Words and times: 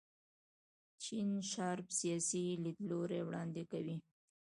جین 1.01 1.29
شارپ 1.51 1.87
سیاسي 1.99 2.43
لیدلوری 2.63 3.19
وړاندې 3.23 3.63
کوي. 3.71 3.97